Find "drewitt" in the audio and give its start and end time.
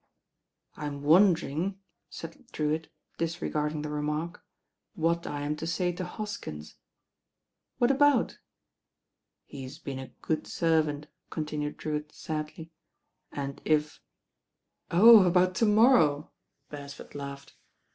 2.51-2.89, 11.77-12.11